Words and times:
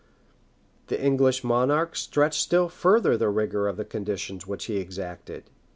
]The 0.87 0.99
English 0.99 1.43
monarch 1.43 1.95
stretched 1.95 2.41
still 2.41 2.69
further 2.69 3.15
the 3.17 3.29
rigor 3.29 3.67
of 3.67 3.77
the 3.77 3.85
conditions 3.85 4.47
which 4.47 4.65
he 4.65 4.77
exacted. 4.77 5.43